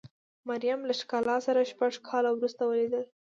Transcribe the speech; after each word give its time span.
مریم 0.49 0.79
له 0.87 0.93
ښکلا 0.99 1.37
سره 1.47 1.69
شپږ 1.71 1.93
کاله 2.07 2.29
وروسته 2.33 2.61
ولیدل. 2.65 3.03